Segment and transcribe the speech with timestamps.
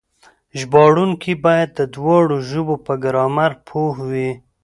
[0.59, 4.31] ژباړونکي بايد د دواړو ژبو په ګرامر پوه وي.